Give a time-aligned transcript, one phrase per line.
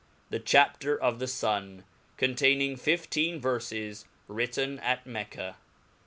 [0.31, 1.83] The Chapter of the Sun,
[2.17, 5.57] containing fifteen Verfes, •written at Mecca.